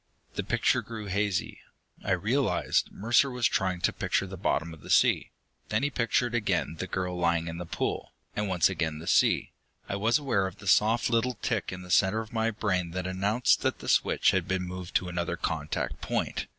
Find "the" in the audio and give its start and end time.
0.33-0.41, 4.25-4.35, 4.81-4.89, 6.79-6.87, 7.59-7.67, 8.97-9.05, 10.57-10.65, 11.83-11.91, 13.77-13.87